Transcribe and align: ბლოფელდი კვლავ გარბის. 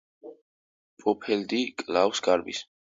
ბლოფელდი 1.03 1.61
კვლავ 1.85 2.21
გარბის. 2.31 2.69